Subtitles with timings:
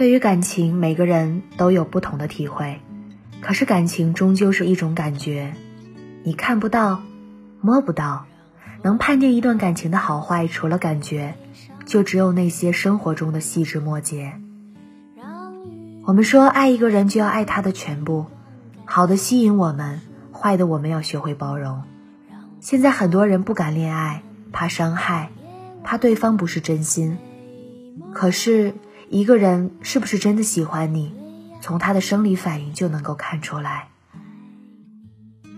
[0.00, 2.80] 对于感情，每个人都有不同的体会。
[3.42, 5.52] 可是感情终究是一种感觉，
[6.22, 7.02] 你看不到，
[7.60, 8.24] 摸不到，
[8.82, 11.34] 能判定一段感情的好坏，除了感觉，
[11.84, 14.32] 就只有那些生活中的细枝末节。
[16.06, 18.24] 我们说，爱一个人就要爱他的全部，
[18.86, 20.00] 好的吸引我们，
[20.32, 21.82] 坏的我们要学会包容。
[22.60, 25.28] 现在很多人不敢恋爱，怕伤害，
[25.84, 27.18] 怕对方不是真心。
[28.14, 28.72] 可是，
[29.12, 31.12] 一个人是不是真的喜欢你，
[31.60, 33.88] 从他的生理反应就能够看出来。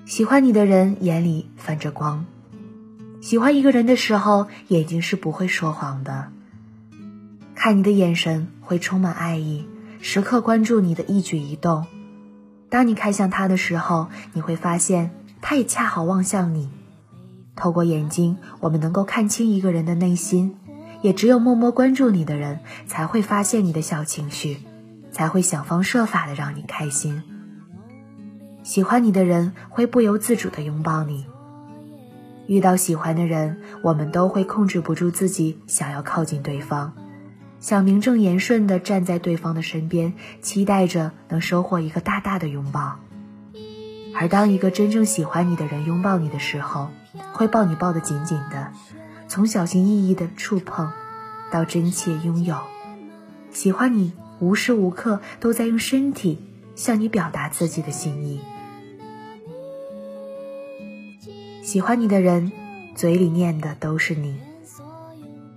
[0.07, 2.25] 喜欢你的人眼里泛着光，
[3.21, 6.29] 喜欢一个人的时候，眼睛是不会说谎的。
[7.55, 9.67] 看你的眼神会充满爱意，
[10.01, 11.85] 时刻关注你的一举一动。
[12.71, 15.11] 当你看向他的时候，你会发现
[15.43, 16.71] 他也恰好望向你。
[17.55, 20.57] 透过眼睛，我们能够看清一个人的内心，
[21.03, 24.59] 也只有默默关注你的人，才会发现你的小情绪，
[25.11, 27.23] 才会想方设法的让你开心。
[28.63, 31.27] 喜欢你的人会不由自主的拥抱你。
[32.47, 36.93] 遇到喜欢的人，我们都会控制不住自己想要靠近对方，
[37.61, 42.97] 想名正言顺的站在对方的身边，期待着能收获一个大大的拥抱。
[44.15, 46.91] 而当一个真正喜欢你的人拥抱你的时候，
[47.33, 48.73] 会抱你抱得紧紧的，
[49.33, 50.93] 从小心翼翼的触碰，
[51.51, 52.59] 到真切拥有。
[53.51, 56.39] 喜欢你，无时无刻都在用身体
[56.77, 58.43] 向你表达自己的心意。
[61.63, 62.53] 喜欢你的人，
[62.95, 64.39] 嘴里念的都是你。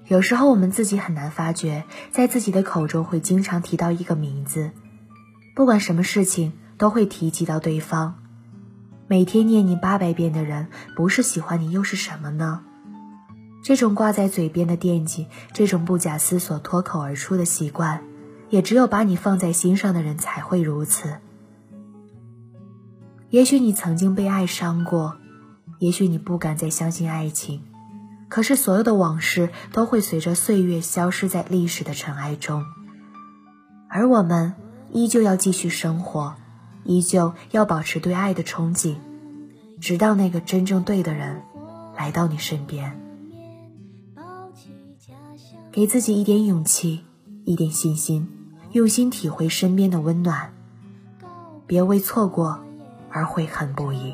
[0.08, 4.72] 有时候我们自己很难发觉，在自己的口中会经常提到一个名字，
[5.54, 8.24] 不管什么事情都会提及到对方。
[9.08, 12.64] 每天念你八百遍的人，不是喜欢你又是什么呢？
[13.66, 18.04] 这种挂在嘴边的惦记，这种不假思索脱口而出的习惯，
[18.52, 21.16] 也只有把你放在心上的人才会如此。
[23.32, 25.18] 也许你曾经被爱伤过，
[25.80, 27.64] 也许你不敢再相信爱情，
[28.30, 32.64] 可是所有的往事都会随着岁月消失在历史的尘埃中，
[33.90, 34.54] 而我们
[34.92, 36.36] 依旧要继续生活。
[36.84, 38.98] 依旧要保持对爱的憧憬，
[39.82, 41.42] 直到那个真正对的人
[41.98, 43.05] 来到你身边。
[45.76, 47.02] 给自己一点勇气，
[47.44, 48.26] 一点信心，
[48.72, 50.54] 用心体会身边的温暖，
[51.68, 52.58] 别为错过
[53.10, 54.14] 而悔恨不已。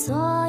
[0.00, 0.39] 所。